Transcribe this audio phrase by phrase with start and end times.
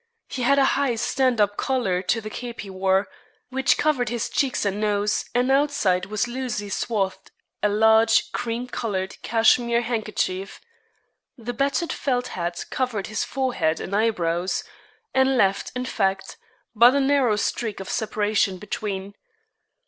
[0.29, 3.07] He had a high stand up collar to the cape he wore,
[3.49, 7.29] which covered his cheeks and nose and outside was loosely swathed
[7.61, 10.59] a large, cream coloured, cashmere handkerchief.
[11.37, 14.63] The battered felt hat covered his forehead and eyebrows,
[15.13, 16.35] and left, in fact,
[16.73, 19.13] but a narrow streak of separation between.